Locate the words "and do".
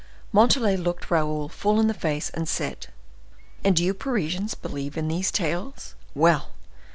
3.63-3.83